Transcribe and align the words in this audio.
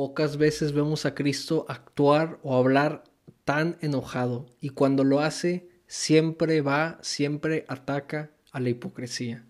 Pocas 0.00 0.38
veces 0.38 0.72
vemos 0.72 1.04
a 1.04 1.14
Cristo 1.14 1.66
actuar 1.68 2.38
o 2.42 2.56
hablar 2.56 3.04
tan 3.44 3.76
enojado 3.82 4.46
y 4.58 4.70
cuando 4.70 5.04
lo 5.04 5.20
hace 5.20 5.68
siempre 5.86 6.62
va, 6.62 6.98
siempre 7.02 7.66
ataca 7.68 8.30
a 8.50 8.60
la 8.60 8.70
hipocresía. 8.70 9.44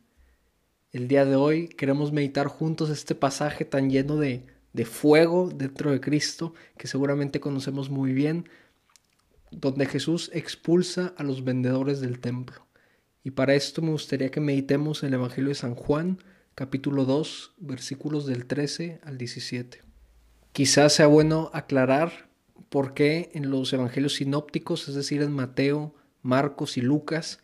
El 0.90 1.06
día 1.06 1.24
de 1.24 1.36
hoy 1.36 1.68
queremos 1.68 2.10
meditar 2.10 2.48
juntos 2.48 2.90
este 2.90 3.14
pasaje 3.14 3.64
tan 3.64 3.90
lleno 3.90 4.16
de, 4.16 4.44
de 4.72 4.84
fuego 4.86 5.52
dentro 5.54 5.92
de 5.92 6.00
Cristo 6.00 6.52
que 6.76 6.88
seguramente 6.88 7.38
conocemos 7.38 7.88
muy 7.88 8.12
bien, 8.12 8.48
donde 9.52 9.86
Jesús 9.86 10.32
expulsa 10.34 11.14
a 11.16 11.22
los 11.22 11.44
vendedores 11.44 12.00
del 12.00 12.18
templo. 12.18 12.66
Y 13.22 13.30
para 13.30 13.54
esto 13.54 13.82
me 13.82 13.92
gustaría 13.92 14.32
que 14.32 14.40
meditemos 14.40 15.04
el 15.04 15.14
Evangelio 15.14 15.50
de 15.50 15.54
San 15.54 15.76
Juan, 15.76 16.18
capítulo 16.56 17.04
2, 17.04 17.54
versículos 17.58 18.26
del 18.26 18.46
13 18.46 18.98
al 19.04 19.16
17. 19.16 19.89
Quizás 20.52 20.94
sea 20.94 21.06
bueno 21.06 21.50
aclarar 21.52 22.28
por 22.68 22.94
qué 22.94 23.30
en 23.34 23.50
los 23.50 23.72
evangelios 23.72 24.14
sinópticos, 24.14 24.88
es 24.88 24.94
decir, 24.94 25.22
en 25.22 25.32
Mateo, 25.32 25.94
Marcos 26.22 26.76
y 26.76 26.80
Lucas, 26.80 27.40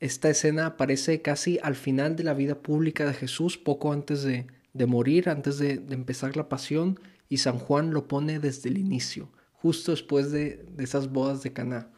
esta 0.00 0.30
escena 0.30 0.66
aparece 0.66 1.22
casi 1.22 1.58
al 1.62 1.74
final 1.74 2.16
de 2.16 2.24
la 2.24 2.34
vida 2.34 2.60
pública 2.60 3.04
de 3.04 3.14
Jesús, 3.14 3.58
poco 3.58 3.92
antes 3.92 4.22
de, 4.22 4.46
morir, 4.86 5.28
antes 5.28 5.58
de, 5.58 5.82
empezar 5.90 6.36
la 6.36 6.48
pasión, 6.48 7.00
y 7.28 7.38
San 7.38 7.58
Juan 7.58 7.92
lo 7.92 8.06
pone 8.06 8.38
desde 8.38 8.68
el 8.68 8.78
inicio, 8.78 9.28
justo 9.52 9.90
después 9.90 10.30
de, 10.30 10.64
esas 10.78 11.10
bodas 11.10 11.42
de 11.42 11.52
Caná. 11.52 11.90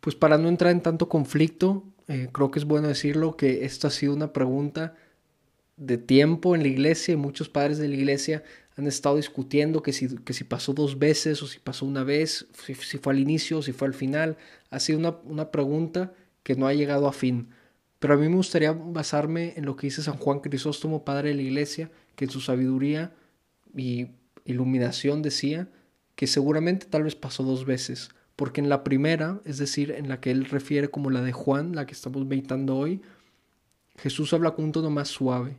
Pues 0.00 0.16
para 0.16 0.38
no 0.38 0.48
entrar 0.48 0.72
en 0.72 0.80
tanto 0.80 1.08
conflicto, 1.08 1.84
eh, 2.08 2.28
creo 2.32 2.50
que 2.50 2.58
es 2.58 2.64
bueno 2.64 2.88
decirlo 2.88 3.36
que 3.36 3.64
esta 3.64 3.88
ha 3.88 3.90
sido 3.90 4.14
una 4.14 4.32
pregunta 4.32 4.94
de 5.76 5.98
tiempo 5.98 6.54
en 6.54 6.62
la 6.62 6.68
iglesia 6.68 7.12
y 7.12 7.16
muchos 7.16 7.48
padres 7.48 7.78
de 7.78 7.88
la 7.88 7.94
iglesia 7.94 8.42
han 8.76 8.86
estado 8.86 9.16
discutiendo 9.16 9.82
que 9.82 9.92
si, 9.92 10.16
que 10.18 10.32
si 10.32 10.44
pasó 10.44 10.72
dos 10.72 10.98
veces 10.98 11.42
o 11.42 11.46
si 11.46 11.58
pasó 11.58 11.86
una 11.86 12.04
vez, 12.04 12.46
si, 12.64 12.74
fue 12.74 13.12
al 13.12 13.18
inicio 13.18 13.58
o 13.58 13.62
si 13.62 13.72
fue 13.72 13.88
al 13.88 13.94
final. 13.94 14.36
Ha 14.70 14.80
sido 14.80 14.98
una, 14.98 15.16
una 15.24 15.50
pregunta 15.50 16.12
que 16.42 16.54
no 16.54 16.66
ha 16.66 16.74
llegado 16.74 17.06
a 17.06 17.12
fin. 17.12 17.48
Pero 17.98 18.14
a 18.14 18.16
mí 18.16 18.28
me 18.28 18.36
gustaría 18.36 18.72
basarme 18.72 19.54
en 19.56 19.66
lo 19.66 19.76
que 19.76 19.88
dice 19.88 20.02
San 20.02 20.16
Juan 20.16 20.40
Crisóstomo, 20.40 21.04
padre 21.04 21.30
de 21.30 21.34
la 21.34 21.42
iglesia, 21.42 21.90
que 22.16 22.24
en 22.24 22.30
su 22.30 22.40
sabiduría 22.40 23.12
y 23.76 24.08
iluminación 24.46 25.22
decía 25.22 25.68
que 26.14 26.26
seguramente 26.26 26.86
tal 26.86 27.04
vez 27.04 27.14
pasó 27.14 27.44
dos 27.44 27.64
veces, 27.64 28.10
porque 28.36 28.60
en 28.60 28.68
la 28.68 28.84
primera, 28.84 29.40
es 29.44 29.58
decir, 29.58 29.90
en 29.90 30.08
la 30.08 30.20
que 30.20 30.30
él 30.30 30.46
refiere 30.46 30.88
como 30.88 31.10
la 31.10 31.22
de 31.22 31.32
Juan, 31.32 31.74
la 31.74 31.86
que 31.86 31.92
estamos 31.92 32.26
meditando 32.26 32.76
hoy, 32.76 33.02
Jesús 33.96 34.32
habla 34.32 34.52
con 34.52 34.66
un 34.66 34.72
tono 34.72 34.90
más 34.90 35.08
suave, 35.08 35.58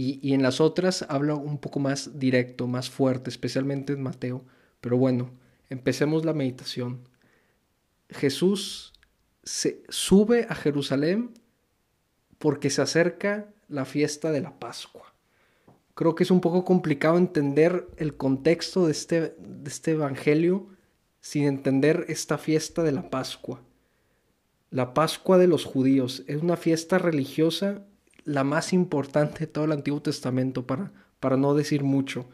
y, 0.00 0.32
en 0.32 0.44
las 0.44 0.60
otras 0.60 1.04
habla 1.08 1.34
un 1.34 1.58
poco 1.58 1.80
más 1.80 2.20
directo, 2.20 2.68
más 2.68 2.88
fuerte, 2.88 3.30
especialmente 3.30 3.94
en 3.94 4.02
Mateo. 4.04 4.44
Pero 4.80 4.96
bueno, 4.96 5.32
empecemos 5.70 6.24
la 6.24 6.32
meditación. 6.32 7.00
Jesús 8.08 8.92
se 9.42 9.82
sube 9.88 10.46
a 10.48 10.54
Jerusalén 10.54 11.34
porque 12.38 12.70
se 12.70 12.80
acerca 12.80 13.48
la 13.66 13.84
fiesta 13.84 14.30
de 14.30 14.40
la 14.40 14.60
Pascua. 14.60 15.12
Creo 15.94 16.14
que 16.14 16.22
es 16.22 16.30
un 16.30 16.40
poco 16.40 16.64
complicado 16.64 17.18
entender 17.18 17.88
el 17.96 18.16
contexto 18.16 18.86
de 18.86 18.92
este, 18.92 19.20
de 19.36 19.68
este 19.68 19.90
Evangelio 19.92 20.68
sin 21.20 21.42
entender 21.42 22.04
esta 22.06 22.38
fiesta 22.38 22.84
de 22.84 22.92
la 22.92 23.10
Pascua. 23.10 23.62
La 24.70 24.94
Pascua 24.94 25.38
de 25.38 25.48
los 25.48 25.64
judíos 25.64 26.22
es 26.28 26.40
una 26.40 26.56
fiesta 26.56 26.98
religiosa 26.98 27.82
la 28.28 28.44
más 28.44 28.74
importante 28.74 29.40
de 29.40 29.46
todo 29.46 29.64
el 29.64 29.72
Antiguo 29.72 30.02
Testamento, 30.02 30.66
para, 30.66 30.92
para 31.18 31.38
no 31.38 31.54
decir 31.54 31.82
mucho. 31.82 32.26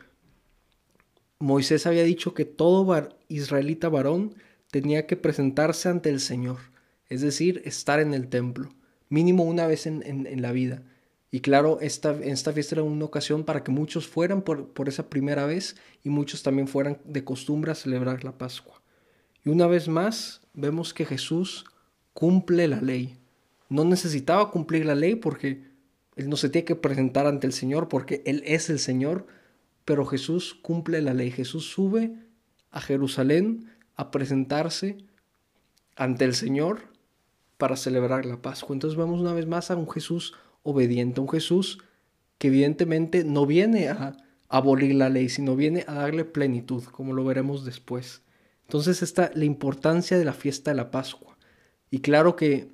Moisés 1.39 1.87
había 1.87 2.03
dicho 2.03 2.35
que 2.35 2.45
todo 2.45 3.09
israelita 3.29 3.89
varón 3.89 4.35
tenía 4.73 5.07
que 5.07 5.17
presentarse 5.17 5.89
ante 5.89 6.11
el 6.11 6.19
Señor, 6.19 6.59
es 7.09 7.21
decir, 7.21 7.63
estar 7.65 8.01
en 8.01 8.13
el 8.13 8.27
templo, 8.27 8.75
mínimo 9.09 9.45
una 9.45 9.69
vez 9.69 9.87
en, 9.87 10.43
la 10.43 10.51
vida. 10.51 10.83
Y 11.31 11.41
claro, 11.41 11.79
esta, 11.81 12.13
esta 12.23 12.53
fiesta 12.53 12.75
era 12.75 12.83
una 12.83 13.05
ocasión 13.05 13.45
para 13.45 13.63
que 13.63 13.71
muchos 13.71 14.09
fueran 14.09 14.43
por, 14.43 14.73
por 14.73 14.89
esa 14.89 15.09
primera 15.09 15.47
vez 15.47 15.77
y 16.03 16.09
muchos 16.09 16.43
también 16.43 16.67
fueran 16.67 16.99
de 17.05 17.23
costumbre 17.23 17.71
a 17.71 17.77
celebrar 17.77 18.25
la 18.25 18.37
Pascua. 18.37 18.83
Y 19.45 19.51
una 19.51 19.69
vez 19.69 19.87
más 19.87 20.41
vemos 20.55 20.93
que 20.93 21.05
Jesús 21.05 21.67
cumple 22.13 22.67
la 22.67 22.81
ley. 22.81 23.17
No 23.69 23.85
necesitaba 23.85 24.51
cumplir 24.51 24.87
la 24.87 24.97
ley 24.97 25.15
porque 25.15 25.74
él 26.17 26.29
no 26.29 26.37
se 26.37 26.49
tiene 26.49 26.65
que 26.65 26.77
presentar 26.77 27.27
ante 27.27 27.47
el 27.47 27.53
Señor 27.53 27.89
porque 27.89 28.23
Él 28.25 28.43
es 28.47 28.71
el 28.71 28.79
Señor, 28.79 29.27
pero 29.85 30.07
Jesús 30.07 30.55
cumple 30.55 31.03
la 31.03 31.15
ley. 31.15 31.31
Jesús 31.31 31.69
sube 31.71 32.15
a 32.71 32.81
Jerusalén 32.81 33.71
a 33.97 34.11
presentarse 34.11 34.99
ante 35.97 36.25
el 36.25 36.35
Señor 36.35 36.83
para 37.59 37.77
celebrar 37.77 38.27
la 38.27 38.43
Pascua. 38.43 38.75
Entonces 38.75 38.97
vemos 38.97 39.21
una 39.21 39.33
vez 39.33 39.47
más 39.47 39.71
a 39.71 39.77
un 39.77 39.91
Jesús 39.91 40.35
obediente, 40.63 41.21
un 41.21 41.29
Jesús 41.29 41.79
que 42.39 42.49
evidentemente 42.49 43.25
no 43.25 43.47
viene 43.47 43.89
a 43.89 44.17
abolir 44.49 44.95
la 44.95 45.09
ley, 45.09 45.29
sino 45.29 45.57
viene 45.57 45.85
a 45.87 45.95
darle 45.95 46.25
plenitud, 46.25 46.85
como 46.85 47.13
lo 47.13 47.25
veremos 47.25 47.65
después. 47.65 48.23
Entonces 48.63 49.03
está 49.03 49.31
la 49.35 49.45
importancia 49.45 50.19
de 50.19 50.25
la 50.25 50.33
fiesta 50.33 50.71
de 50.71 50.77
la 50.77 50.91
Pascua. 50.91 51.37
Y 51.91 52.01
claro 52.01 52.35
que 52.37 52.73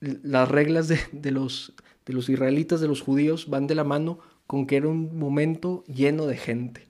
las 0.00 0.48
reglas 0.48 0.88
de, 0.88 0.98
de 1.12 1.30
los 1.30 1.74
de 2.06 2.12
los 2.12 2.28
israelitas, 2.28 2.80
de 2.80 2.88
los 2.88 3.00
judíos, 3.00 3.48
van 3.48 3.66
de 3.66 3.74
la 3.74 3.84
mano 3.84 4.18
con 4.46 4.66
que 4.66 4.76
era 4.76 4.88
un 4.88 5.18
momento 5.18 5.84
lleno 5.86 6.26
de 6.26 6.36
gente. 6.36 6.88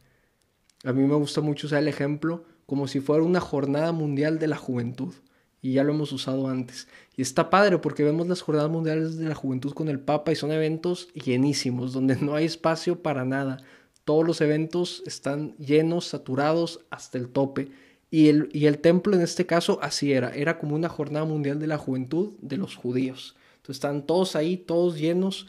A 0.84 0.92
mí 0.92 1.02
me 1.06 1.14
gusta 1.14 1.40
mucho 1.40 1.66
usar 1.66 1.80
el 1.80 1.88
ejemplo 1.88 2.44
como 2.66 2.88
si 2.88 3.00
fuera 3.00 3.22
una 3.22 3.40
jornada 3.40 3.92
mundial 3.92 4.38
de 4.38 4.48
la 4.48 4.56
juventud. 4.56 5.14
Y 5.62 5.72
ya 5.72 5.84
lo 5.84 5.94
hemos 5.94 6.12
usado 6.12 6.48
antes. 6.48 6.88
Y 7.16 7.22
está 7.22 7.48
padre 7.48 7.78
porque 7.78 8.04
vemos 8.04 8.28
las 8.28 8.42
jornadas 8.42 8.70
mundiales 8.70 9.16
de 9.16 9.26
la 9.26 9.34
juventud 9.34 9.72
con 9.72 9.88
el 9.88 9.98
Papa 9.98 10.30
y 10.30 10.36
son 10.36 10.52
eventos 10.52 11.08
llenísimos, 11.14 11.94
donde 11.94 12.16
no 12.16 12.34
hay 12.34 12.44
espacio 12.44 13.02
para 13.02 13.24
nada. 13.24 13.62
Todos 14.04 14.26
los 14.26 14.42
eventos 14.42 15.02
están 15.06 15.56
llenos, 15.56 16.06
saturados 16.06 16.80
hasta 16.90 17.16
el 17.16 17.30
tope. 17.30 17.70
Y 18.10 18.28
el, 18.28 18.50
y 18.52 18.66
el 18.66 18.78
templo 18.78 19.16
en 19.16 19.22
este 19.22 19.46
caso 19.46 19.78
así 19.80 20.12
era. 20.12 20.34
Era 20.34 20.58
como 20.58 20.74
una 20.74 20.90
jornada 20.90 21.24
mundial 21.24 21.58
de 21.58 21.66
la 21.66 21.78
juventud 21.78 22.34
de 22.42 22.58
los 22.58 22.76
judíos. 22.76 23.34
Entonces 23.64 23.76
están 23.76 24.04
todos 24.04 24.36
ahí, 24.36 24.58
todos 24.58 24.98
llenos. 24.98 25.46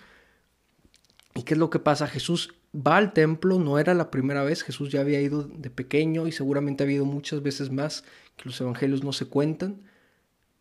¿Y 1.33 1.43
qué 1.43 1.55
es 1.55 1.57
lo 1.57 1.69
que 1.69 1.79
pasa? 1.79 2.07
Jesús 2.07 2.55
va 2.73 2.95
al 2.95 3.11
templo, 3.11 3.59
no 3.59 3.77
era 3.77 3.93
la 3.93 4.09
primera 4.09 4.41
vez, 4.45 4.63
Jesús 4.63 4.89
ya 4.89 5.01
había 5.01 5.19
ido 5.19 5.43
de 5.43 5.69
pequeño 5.69 6.25
y 6.25 6.31
seguramente 6.31 6.83
ha 6.83 6.85
habido 6.85 7.03
muchas 7.03 7.43
veces 7.43 7.71
más 7.71 8.05
que 8.37 8.45
los 8.45 8.61
evangelios 8.61 9.03
no 9.03 9.11
se 9.11 9.25
cuentan, 9.25 9.81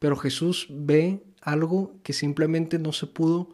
pero 0.01 0.17
Jesús 0.17 0.67
ve 0.69 1.23
algo 1.43 1.95
que 2.03 2.13
simplemente 2.13 2.81
no 2.81 2.93
se 2.93 3.07
pudo, 3.07 3.51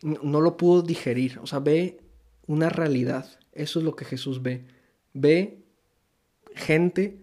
no 0.00 0.40
lo 0.40 0.56
pudo 0.56 0.80
digerir, 0.80 1.38
o 1.42 1.46
sea, 1.46 1.58
ve 1.58 2.00
una 2.46 2.70
realidad, 2.70 3.38
eso 3.52 3.78
es 3.78 3.84
lo 3.84 3.94
que 3.94 4.06
Jesús 4.06 4.40
ve, 4.42 4.64
ve 5.12 5.62
gente 6.54 7.20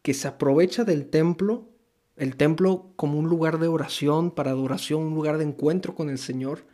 que 0.00 0.14
se 0.14 0.28
aprovecha 0.28 0.84
del 0.84 1.10
templo 1.10 1.68
el 2.16 2.36
templo 2.36 2.92
como 2.96 3.18
un 3.18 3.28
lugar 3.28 3.58
de 3.58 3.68
oración, 3.68 4.30
para 4.30 4.50
adoración, 4.50 5.02
un 5.02 5.14
lugar 5.14 5.38
de 5.38 5.44
encuentro 5.44 5.94
con 5.94 6.08
el 6.08 6.18
Señor. 6.18 6.64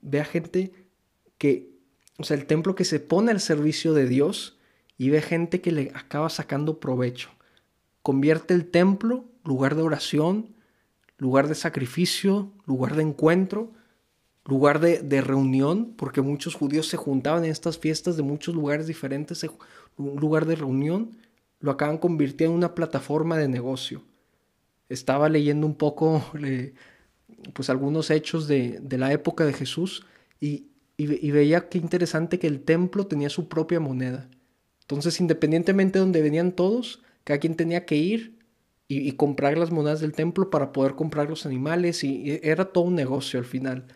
Ve 0.00 0.20
a 0.20 0.24
gente 0.24 0.72
que, 1.38 1.70
o 2.18 2.24
sea, 2.24 2.36
el 2.36 2.46
templo 2.46 2.74
que 2.74 2.84
se 2.84 3.00
pone 3.00 3.30
al 3.30 3.40
servicio 3.40 3.94
de 3.94 4.06
Dios 4.06 4.58
y 4.96 5.10
ve 5.10 5.22
gente 5.22 5.60
que 5.60 5.70
le 5.70 5.92
acaba 5.94 6.28
sacando 6.28 6.80
provecho. 6.80 7.30
Convierte 8.02 8.54
el 8.54 8.68
templo, 8.68 9.26
lugar 9.44 9.76
de 9.76 9.82
oración, 9.82 10.56
lugar 11.18 11.48
de 11.48 11.54
sacrificio, 11.54 12.52
lugar 12.66 12.96
de 12.96 13.02
encuentro, 13.02 13.72
lugar 14.44 14.80
de, 14.80 15.02
de, 15.02 15.20
reunión, 15.20 15.94
porque 15.96 16.20
muchos 16.20 16.54
judíos 16.54 16.88
se 16.88 16.96
juntaban 16.96 17.44
en 17.44 17.50
estas 17.50 17.78
fiestas 17.78 18.16
de 18.16 18.22
muchos 18.22 18.54
lugares 18.54 18.86
diferentes, 18.86 19.44
un 19.96 20.16
lugar 20.16 20.46
de 20.46 20.56
reunión, 20.56 21.16
lo 21.60 21.70
acaban 21.70 21.98
convirtiendo 21.98 22.54
en 22.54 22.58
una 22.58 22.74
plataforma 22.74 23.36
de 23.36 23.48
negocio 23.48 24.02
estaba 24.88 25.28
leyendo 25.28 25.66
un 25.66 25.74
poco 25.74 26.24
pues 27.52 27.70
algunos 27.70 28.10
hechos 28.10 28.48
de, 28.48 28.80
la 28.90 29.12
época 29.12 29.44
de 29.44 29.52
Jesús 29.52 30.06
y, 30.40 30.66
veía 30.98 31.68
qué 31.68 31.78
interesante 31.78 32.38
que 32.38 32.48
el 32.48 32.60
templo 32.60 33.06
tenía 33.06 33.30
su 33.30 33.48
propia 33.48 33.78
moneda. 33.78 34.28
Entonces, 34.80 35.20
independientemente 35.20 35.98
de 35.98 36.04
donde 36.04 36.22
venían 36.22 36.52
todos, 36.52 37.02
cada 37.22 37.38
quien 37.38 37.54
tenía 37.54 37.84
que 37.86 37.96
ir 37.96 38.38
y, 38.88 39.12
comprar 39.12 39.56
las 39.58 39.70
monedas 39.70 40.00
del 40.00 40.12
templo 40.12 40.50
para 40.50 40.72
poder 40.72 40.94
comprar 40.94 41.28
los 41.28 41.46
animales 41.46 42.02
y, 42.02 42.40
era 42.42 42.72
todo 42.72 42.84
un 42.84 42.94
negocio 42.94 43.38
al 43.38 43.44
final. 43.44 43.86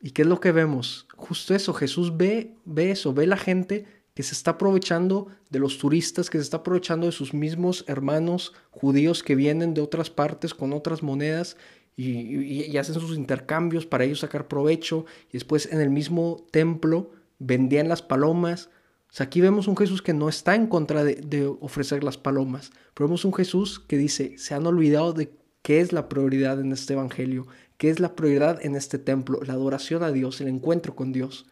¿Y 0.00 0.10
qué 0.10 0.22
es 0.22 0.28
lo 0.28 0.40
que 0.40 0.52
vemos? 0.52 1.06
Justo 1.16 1.54
eso, 1.54 1.72
Jesús 1.72 2.16
ve, 2.16 2.54
ve 2.64 2.90
eso, 2.90 3.14
ve 3.14 3.26
la 3.26 3.36
gente 3.36 3.86
que 4.16 4.22
se 4.22 4.32
está 4.32 4.52
aprovechando 4.52 5.26
de 5.50 5.58
los 5.58 5.76
turistas, 5.76 6.30
que 6.30 6.38
se 6.38 6.44
está 6.44 6.56
aprovechando 6.56 7.04
de 7.04 7.12
sus 7.12 7.34
mismos 7.34 7.84
hermanos 7.86 8.54
judíos 8.70 9.22
que 9.22 9.34
vienen 9.34 9.74
de 9.74 9.82
otras 9.82 10.08
partes 10.08 10.54
con 10.54 10.72
otras 10.72 11.02
monedas 11.02 11.58
y, 11.96 12.74
hacen 12.78 12.94
sus 12.94 13.14
intercambios 13.14 13.84
para 13.84 14.04
ellos 14.04 14.20
sacar 14.20 14.48
provecho 14.48 15.04
y 15.28 15.34
después 15.34 15.70
en 15.70 15.82
el 15.82 15.90
mismo 15.90 16.46
templo 16.50 17.10
vendían 17.38 17.90
las 17.90 18.00
palomas. 18.00 18.70
O 19.10 19.12
sea, 19.12 19.26
aquí 19.26 19.42
vemos 19.42 19.68
un 19.68 19.76
Jesús 19.76 20.00
que 20.00 20.14
no 20.14 20.30
está 20.30 20.54
en 20.54 20.66
contra 20.66 21.04
de, 21.04 21.16
de 21.16 21.44
ofrecer 21.46 22.02
las 22.02 22.16
palomas, 22.16 22.70
pero 22.94 23.08
vemos 23.08 23.26
un 23.26 23.34
Jesús 23.34 23.80
que 23.80 23.98
dice, 23.98 24.38
se 24.38 24.54
han 24.54 24.66
olvidado 24.66 25.12
de 25.12 25.30
qué 25.60 25.80
es 25.80 25.92
la 25.92 26.08
prioridad 26.08 26.58
en 26.58 26.72
este 26.72 26.94
Evangelio, 26.94 27.46
qué 27.76 27.90
es 27.90 28.00
la 28.00 28.16
prioridad 28.16 28.64
en 28.64 28.76
este 28.76 28.98
templo, 28.98 29.40
la 29.42 29.52
adoración 29.52 30.02
a 30.02 30.10
Dios, 30.10 30.40
el 30.40 30.48
encuentro 30.48 30.96
con 30.96 31.12
Dios. 31.12 31.44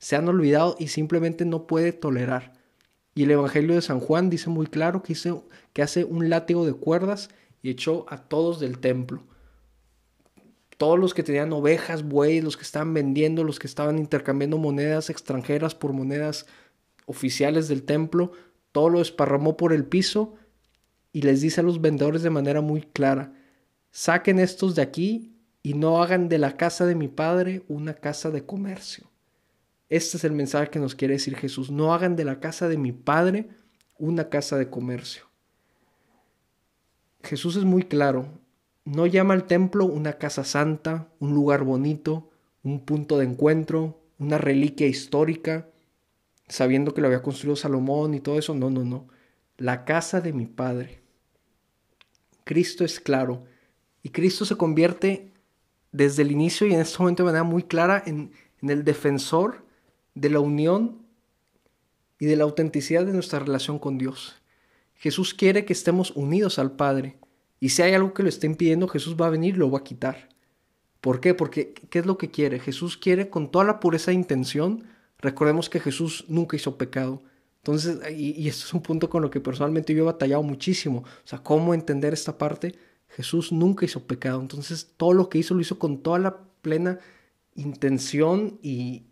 Se 0.00 0.16
han 0.16 0.28
olvidado 0.28 0.74
y 0.78 0.88
simplemente 0.88 1.44
no 1.44 1.68
puede 1.68 1.92
tolerar. 1.92 2.54
Y 3.14 3.24
el 3.24 3.30
Evangelio 3.32 3.74
de 3.74 3.82
San 3.82 4.00
Juan 4.00 4.30
dice 4.30 4.50
muy 4.50 4.66
claro 4.66 5.02
que, 5.02 5.14
que 5.72 5.82
hace 5.82 6.04
un 6.04 6.28
látigo 6.30 6.66
de 6.66 6.72
cuerdas 6.72 7.28
y 7.62 7.70
echó 7.70 8.06
a 8.08 8.16
todos 8.16 8.60
del 8.60 8.78
templo. 8.78 9.22
Todos 10.78 10.98
los 10.98 11.12
que 11.12 11.22
tenían 11.22 11.52
ovejas, 11.52 12.02
bueyes, 12.02 12.42
los 12.42 12.56
que 12.56 12.62
estaban 12.62 12.94
vendiendo, 12.94 13.44
los 13.44 13.58
que 13.58 13.66
estaban 13.66 13.98
intercambiando 13.98 14.56
monedas 14.56 15.10
extranjeras 15.10 15.74
por 15.74 15.92
monedas 15.92 16.46
oficiales 17.04 17.68
del 17.68 17.82
templo, 17.82 18.32
todo 18.72 18.88
lo 18.88 19.02
esparramó 19.02 19.58
por 19.58 19.74
el 19.74 19.84
piso 19.84 20.34
y 21.12 21.22
les 21.22 21.42
dice 21.42 21.60
a 21.60 21.64
los 21.64 21.80
vendedores 21.80 22.22
de 22.22 22.30
manera 22.30 22.62
muy 22.62 22.80
clara, 22.80 23.34
saquen 23.90 24.38
estos 24.38 24.74
de 24.74 24.82
aquí 24.82 25.36
y 25.62 25.74
no 25.74 26.02
hagan 26.02 26.30
de 26.30 26.38
la 26.38 26.56
casa 26.56 26.86
de 26.86 26.94
mi 26.94 27.08
padre 27.08 27.64
una 27.68 27.92
casa 27.92 28.30
de 28.30 28.46
comercio. 28.46 29.09
Este 29.90 30.16
es 30.16 30.24
el 30.24 30.32
mensaje 30.32 30.70
que 30.70 30.78
nos 30.78 30.94
quiere 30.94 31.14
decir 31.14 31.36
Jesús. 31.36 31.70
No 31.72 31.92
hagan 31.92 32.14
de 32.14 32.24
la 32.24 32.38
casa 32.38 32.68
de 32.68 32.78
mi 32.78 32.92
padre 32.92 33.50
una 33.98 34.28
casa 34.28 34.56
de 34.56 34.70
comercio. 34.70 35.24
Jesús 37.24 37.56
es 37.56 37.64
muy 37.64 37.82
claro. 37.82 38.28
No 38.84 39.06
llama 39.06 39.34
al 39.34 39.46
templo 39.46 39.84
una 39.84 40.14
casa 40.14 40.44
santa, 40.44 41.12
un 41.18 41.34
lugar 41.34 41.64
bonito, 41.64 42.30
un 42.62 42.84
punto 42.84 43.18
de 43.18 43.26
encuentro, 43.26 44.00
una 44.18 44.38
reliquia 44.38 44.86
histórica, 44.86 45.68
sabiendo 46.48 46.94
que 46.94 47.00
lo 47.00 47.08
había 47.08 47.22
construido 47.22 47.56
Salomón 47.56 48.14
y 48.14 48.20
todo 48.20 48.38
eso. 48.38 48.54
No, 48.54 48.70
no, 48.70 48.84
no. 48.84 49.08
La 49.58 49.84
casa 49.84 50.20
de 50.20 50.32
mi 50.32 50.46
Padre. 50.46 51.02
Cristo 52.44 52.84
es 52.84 53.00
claro. 53.00 53.44
Y 54.04 54.10
Cristo 54.10 54.44
se 54.44 54.56
convierte 54.56 55.32
desde 55.90 56.22
el 56.22 56.30
inicio 56.30 56.68
y 56.68 56.74
en 56.74 56.80
este 56.80 56.98
momento 57.00 57.24
de 57.24 57.26
manera 57.26 57.42
muy 57.42 57.64
clara 57.64 58.00
en, 58.06 58.30
en 58.62 58.70
el 58.70 58.84
defensor 58.84 59.68
de 60.14 60.30
la 60.30 60.40
unión 60.40 61.02
y 62.18 62.26
de 62.26 62.36
la 62.36 62.44
autenticidad 62.44 63.04
de 63.04 63.12
nuestra 63.12 63.38
relación 63.38 63.78
con 63.78 63.98
Dios. 63.98 64.36
Jesús 64.94 65.32
quiere 65.32 65.64
que 65.64 65.72
estemos 65.72 66.10
unidos 66.10 66.58
al 66.58 66.72
Padre. 66.72 67.16
Y 67.58 67.70
si 67.70 67.82
hay 67.82 67.94
algo 67.94 68.12
que 68.12 68.22
lo 68.22 68.28
esté 68.28 68.46
impidiendo, 68.46 68.88
Jesús 68.88 69.16
va 69.18 69.26
a 69.26 69.30
venir 69.30 69.54
y 69.54 69.58
lo 69.58 69.70
va 69.70 69.78
a 69.78 69.84
quitar. 69.84 70.28
¿Por 71.00 71.20
qué? 71.20 71.32
Porque 71.34 71.72
¿qué 71.72 72.00
es 72.00 72.06
lo 72.06 72.18
que 72.18 72.30
quiere? 72.30 72.60
Jesús 72.60 72.98
quiere 72.98 73.30
con 73.30 73.50
toda 73.50 73.64
la 73.64 73.80
pureza 73.80 74.10
de 74.10 74.16
intención. 74.16 74.84
Recordemos 75.18 75.70
que 75.70 75.80
Jesús 75.80 76.26
nunca 76.28 76.56
hizo 76.56 76.76
pecado. 76.76 77.22
Entonces, 77.58 77.98
y, 78.12 78.32
y 78.40 78.48
esto 78.48 78.66
es 78.66 78.74
un 78.74 78.82
punto 78.82 79.08
con 79.08 79.22
lo 79.22 79.30
que 79.30 79.40
personalmente 79.40 79.94
yo 79.94 80.02
he 80.02 80.06
batallado 80.06 80.42
muchísimo. 80.42 81.00
O 81.00 81.26
sea, 81.26 81.42
¿cómo 81.42 81.72
entender 81.72 82.12
esta 82.12 82.36
parte? 82.36 82.74
Jesús 83.08 83.52
nunca 83.52 83.86
hizo 83.86 84.06
pecado. 84.06 84.40
Entonces, 84.40 84.92
todo 84.96 85.14
lo 85.14 85.30
que 85.30 85.38
hizo 85.38 85.54
lo 85.54 85.60
hizo 85.60 85.78
con 85.78 86.02
toda 86.02 86.18
la 86.18 86.38
plena 86.60 86.98
intención 87.54 88.58
y, 88.62 89.04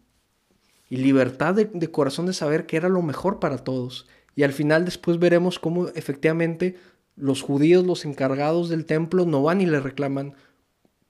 y 0.89 0.97
libertad 0.97 1.55
de, 1.55 1.91
corazón 1.91 2.27
de 2.27 2.33
saber 2.33 2.67
que 2.67 2.77
era 2.77 2.89
lo 2.89 3.03
mejor 3.03 3.41
para 3.41 3.59
todos. 3.59 4.07
Y 4.35 4.43
al 4.43 4.53
final 4.53 4.85
después 4.85 5.19
veremos 5.19 5.59
cómo 5.59 5.89
efectivamente 5.89 6.77
los 7.17 7.43
judíos, 7.43 7.85
los 7.85 8.05
encargados 8.05 8.69
del 8.69 8.87
templo, 8.87 9.27
no 9.27 9.43
van 9.43 9.61
y 9.61 9.67
le 9.67 9.81
reclaman 9.81 10.35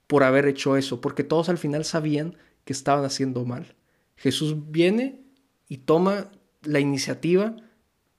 por 0.06 0.24
haber 0.24 0.46
hecho 0.46 0.76
eso, 0.76 1.00
porque 1.00 1.22
todos 1.22 1.48
al 1.48 1.58
final 1.58 1.84
sabían 1.84 2.36
que 2.64 2.72
estaban 2.72 3.04
haciendo 3.04 3.44
mal. 3.44 3.74
Jesús 4.16 4.70
viene 4.70 5.20
y 5.68 5.78
toma 5.78 6.30
la 6.62 6.80
iniciativa 6.80 7.56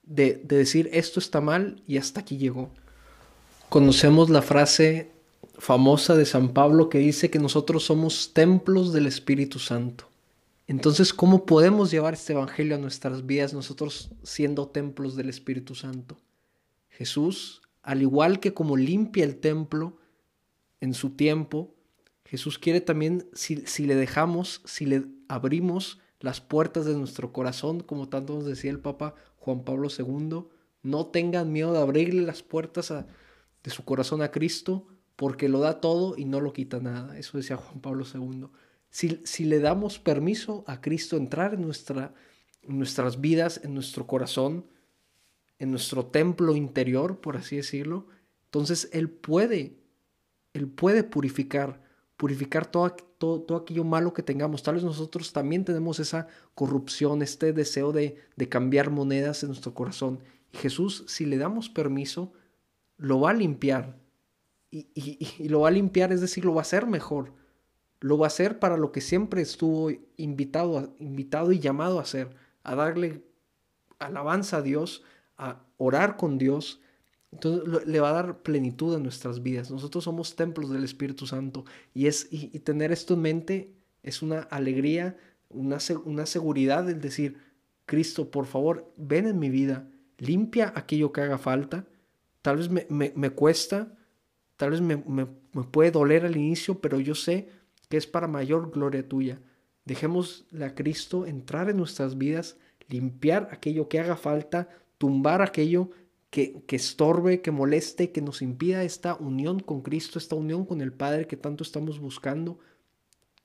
de, 0.04 0.40
de 0.44 0.56
decir 0.56 0.88
esto 0.92 1.20
está 1.20 1.40
mal 1.40 1.82
y 1.86 1.98
hasta 1.98 2.20
aquí 2.20 2.38
llegó. 2.38 2.70
Conocemos 3.68 4.30
la 4.30 4.42
frase 4.42 5.10
famosa 5.58 6.16
de 6.16 6.24
San 6.24 6.52
Pablo 6.54 6.88
que 6.88 6.98
dice 6.98 7.30
que 7.30 7.38
nosotros 7.38 7.84
somos 7.84 8.32
templos 8.32 8.92
del 8.92 9.06
Espíritu 9.06 9.58
Santo. 9.58 10.09
Entonces, 10.70 11.12
¿cómo 11.12 11.46
podemos 11.46 11.90
llevar 11.90 12.14
este 12.14 12.32
Evangelio 12.32 12.76
a 12.76 12.78
nuestras 12.78 13.26
vidas 13.26 13.52
nosotros 13.52 14.12
siendo 14.22 14.68
templos 14.68 15.16
del 15.16 15.28
Espíritu 15.28 15.74
Santo? 15.74 16.16
Jesús, 16.90 17.60
al 17.82 18.02
igual 18.02 18.38
que 18.38 18.54
como 18.54 18.76
limpia 18.76 19.24
el 19.24 19.40
templo 19.40 19.98
en 20.80 20.94
su 20.94 21.10
tiempo, 21.10 21.74
Jesús 22.24 22.60
quiere 22.60 22.80
también, 22.80 23.28
si, 23.32 23.56
le 23.84 23.96
dejamos, 23.96 24.62
si 24.64 24.86
le 24.86 25.06
abrimos 25.26 25.98
las 26.20 26.40
puertas 26.40 26.84
de 26.84 26.94
nuestro 26.94 27.32
corazón, 27.32 27.80
como 27.80 28.08
tanto 28.08 28.34
nos 28.34 28.46
decía 28.46 28.70
el 28.70 28.78
Papa 28.78 29.16
Juan 29.38 29.64
Pablo 29.64 29.88
II, 29.88 30.44
no 30.84 31.06
tengan 31.06 31.50
miedo 31.50 31.72
de 31.72 31.80
abrirle 31.80 32.22
las 32.22 32.44
puertas 32.44 32.94
de 33.64 33.70
su 33.72 33.84
corazón 33.84 34.22
a 34.22 34.30
Cristo, 34.30 34.86
porque 35.16 35.48
lo 35.48 35.58
da 35.58 35.80
todo 35.80 36.16
y 36.16 36.26
no 36.26 36.38
lo 36.40 36.52
quita 36.52 36.78
nada. 36.78 37.18
Eso 37.18 37.38
decía 37.38 37.56
Juan 37.56 37.80
Pablo 37.80 38.04
II. 38.14 38.46
Si, 38.90 39.44
le 39.44 39.60
damos 39.60 40.00
permiso 40.00 40.64
a 40.66 40.80
Cristo 40.80 41.16
entrar 41.16 41.54
en, 41.54 41.62
nuestra, 41.62 42.12
nuestras 42.66 43.20
vidas, 43.20 43.60
en 43.62 43.72
nuestro 43.72 44.06
corazón, 44.08 44.66
en 45.60 45.70
nuestro 45.70 46.06
templo 46.06 46.56
interior, 46.56 47.20
por 47.20 47.36
así 47.36 47.56
decirlo, 47.56 48.08
entonces 48.46 48.88
Él 48.92 49.08
puede, 49.08 49.76
Él 50.54 50.66
puede 50.66 51.04
purificar, 51.04 51.80
purificar 52.16 52.66
todo, 52.66 52.90
todo, 52.90 53.42
todo, 53.42 53.58
aquello 53.58 53.84
malo 53.84 54.12
que 54.12 54.24
tengamos. 54.24 54.64
Tal 54.64 54.74
vez 54.74 54.82
nosotros 54.82 55.32
también 55.32 55.64
tenemos 55.64 56.00
esa 56.00 56.26
corrupción, 56.56 57.22
este 57.22 57.52
deseo 57.52 57.92
de, 57.92 58.16
de 58.34 58.48
cambiar 58.48 58.90
monedas 58.90 59.44
en 59.44 59.50
nuestro 59.50 59.72
corazón. 59.72 60.18
Y 60.52 60.58
Jesús, 60.58 61.04
si 61.06 61.26
le 61.26 61.38
damos 61.38 61.68
permiso, 61.68 62.32
lo 62.96 63.20
va 63.20 63.30
a 63.30 63.34
limpiar. 63.34 64.00
Y, 64.72 64.88
y, 64.94 65.28
y, 65.38 65.48
lo 65.48 65.60
va 65.60 65.68
a 65.68 65.72
limpiar, 65.72 66.12
es 66.12 66.20
decir, 66.20 66.44
lo 66.44 66.54
va 66.54 66.60
a 66.60 66.62
hacer 66.62 66.86
mejor 66.86 67.39
lo 68.00 68.16
va 68.16 68.26
a 68.26 68.28
hacer 68.28 68.58
para 68.58 68.76
lo 68.76 68.92
que 68.92 69.00
siempre 69.00 69.42
estuvo 69.42 69.90
invitado, 70.16 70.94
invitado 70.98 71.52
y 71.52 71.60
llamado 71.60 71.98
a 71.98 72.02
hacer, 72.02 72.34
a 72.62 72.74
darle 72.74 73.22
alabanza 73.98 74.58
a 74.58 74.62
Dios, 74.62 75.02
a 75.36 75.62
orar 75.76 76.16
con 76.16 76.38
Dios. 76.38 76.80
Entonces 77.30 77.86
le 77.86 78.00
va 78.00 78.10
a 78.10 78.14
dar 78.14 78.42
plenitud 78.42 78.94
a 78.96 78.98
nuestras 78.98 79.42
vidas. 79.42 79.70
Nosotros 79.70 80.04
somos 80.04 80.34
templos 80.34 80.70
del 80.70 80.82
Espíritu 80.82 81.26
Santo 81.26 81.64
y, 81.94 82.06
es, 82.06 82.26
y, 82.30 82.58
tener 82.60 82.90
esto 82.90 83.14
en 83.14 83.20
mente 83.20 83.74
es 84.02 84.22
una 84.22 84.40
alegría, 84.40 85.16
una, 85.50 85.78
una 86.04 86.26
seguridad 86.26 86.84
del 86.84 87.00
decir, 87.00 87.36
Cristo, 87.84 88.30
por 88.30 88.46
favor, 88.46 88.90
ven 88.96 89.26
en 89.26 89.38
mi 89.38 89.50
vida, 89.50 89.88
limpia 90.18 90.72
aquello 90.74 91.12
que 91.12 91.20
haga 91.20 91.38
falta. 91.38 91.86
Tal 92.40 92.56
vez 92.56 92.70
me, 92.70 92.86
me, 92.88 93.30
cuesta, 93.30 93.94
tal 94.56 94.70
vez 94.70 94.80
me, 94.80 94.96
me 94.96 95.26
puede 95.70 95.90
doler 95.90 96.24
al 96.24 96.36
inicio, 96.36 96.80
pero 96.80 96.98
yo 96.98 97.14
sé 97.14 97.59
que 97.90 97.96
es 97.96 98.06
para 98.06 98.28
mayor 98.28 98.70
gloria 98.70 99.06
tuya. 99.06 99.42
Dejémosle 99.84 100.64
a 100.64 100.74
Cristo 100.74 101.26
entrar 101.26 101.68
en 101.68 101.76
nuestras 101.76 102.16
vidas, 102.16 102.56
limpiar 102.88 103.48
aquello 103.50 103.88
que 103.88 103.98
haga 103.98 104.16
falta, 104.16 104.68
tumbar 104.96 105.42
aquello 105.42 105.90
que, 106.30 106.62
que, 106.68 106.76
estorbe, 106.76 107.42
que 107.42 107.50
moleste, 107.50 108.12
que 108.12 108.22
nos 108.22 108.42
impida 108.42 108.84
esta 108.84 109.16
unión 109.16 109.58
con 109.58 109.82
Cristo, 109.82 110.20
esta 110.20 110.36
unión 110.36 110.64
con 110.64 110.80
el 110.80 110.92
Padre 110.92 111.26
que 111.26 111.36
tanto 111.36 111.64
estamos 111.64 111.98
buscando. 111.98 112.60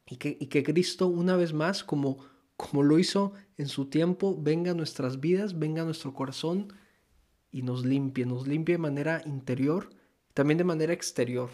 Y 0.08 0.18
que, 0.18 0.38
y 0.40 0.46
que 0.46 0.64
Cristo 0.64 1.08
una 1.08 1.36
vez 1.36 1.52
más, 1.52 1.84
como, 1.84 2.20
como 2.56 2.84
lo 2.84 3.00
hizo 3.00 3.34
en 3.58 3.68
su 3.68 3.86
tiempo, 3.86 4.40
venga 4.40 4.72
a 4.72 4.76
nuestras 4.76 5.20
vidas, 5.20 5.58
venga 5.58 5.82
a 5.82 5.86
nuestro 5.86 6.14
corazón 6.14 6.72
y 7.52 7.64
nos 7.64 7.84
limpie, 7.84 8.28
nos 8.28 8.48
limpie 8.48 8.76
de 8.76 8.80
manera 8.80 9.24
interior, 9.26 9.90
también 10.36 10.60
de 10.60 10.66
manera 10.66 10.94
exterior 10.94 11.50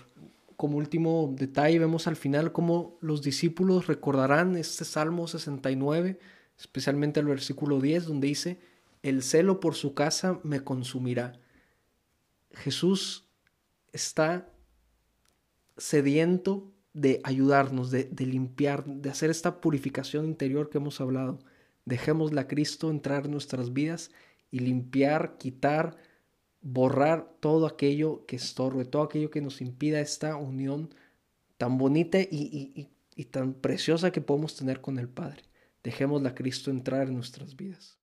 como 0.62 0.78
último 0.78 1.34
detalle, 1.36 1.80
vemos 1.80 2.06
al 2.06 2.16
final 2.16 2.52
cómo 2.52 3.00
los 3.02 3.24
discípulos 3.24 3.88
recordarán 3.88 4.56
este 4.56 4.86
Salmo 4.86 5.28
69, 5.28 6.20
especialmente 6.56 7.20
el 7.20 7.26
versículo 7.26 7.82
10, 7.82 8.06
donde 8.06 8.28
dice, 8.28 8.60
el 9.02 9.24
celo 9.24 9.60
por 9.60 9.74
su 9.74 9.96
casa 9.96 10.40
me 10.44 10.64
consumirá. 10.64 11.34
Jesús 12.52 13.28
está 13.92 14.52
sediento 15.78 16.72
de 16.94 17.22
ayudarnos, 17.24 17.90
de, 17.90 18.12
limpiar, 18.20 18.86
de 18.86 19.10
hacer 19.10 19.32
esta 19.32 19.62
purificación 19.62 20.26
interior 20.26 20.70
que 20.70 20.78
hemos 20.78 21.02
hablado. 21.02 21.40
Dejémosle 21.86 22.40
a 22.40 22.48
Cristo 22.48 22.92
entrar 22.92 23.26
en 23.26 23.32
nuestras 23.32 23.74
vidas 23.74 24.12
y 24.52 24.60
limpiar, 24.60 25.40
quitar, 25.40 25.98
borrar 26.62 27.34
todo 27.40 27.66
aquello 27.66 28.26
que 28.26 28.36
estorbe, 28.36 28.86
todo 28.86 29.04
aquello 29.04 29.32
que 29.32 29.42
nos 29.42 29.62
impida 29.62 30.00
esta 30.00 30.36
unión 30.36 30.94
tan 31.58 31.78
bonita 31.78 32.20
y, 32.20 32.90
y 33.16 33.26
tan 33.26 33.54
preciosa 33.54 34.12
que 34.12 34.22
podemos 34.22 34.56
tener 34.56 34.82
con 34.82 35.00
el 35.00 35.10
Padre. 35.10 35.44
Dejémosle 35.84 36.30
a 36.30 36.36
Cristo 36.36 36.72
entrar 36.72 37.08
en 37.08 37.16
nuestras 37.16 37.56
vidas. 37.56 37.98